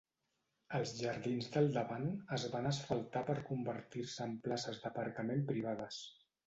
[0.77, 2.09] Els jardins del davant
[2.39, 6.07] es van asfaltar per convertir-se en places d'aparcament privades.